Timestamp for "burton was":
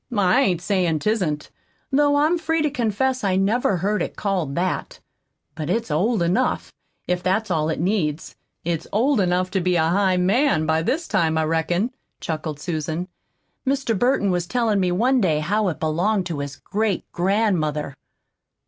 13.95-14.47